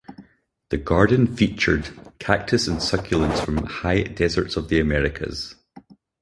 [0.69, 5.53] The Garden featured cactus and succulents from high deserts of the Americas.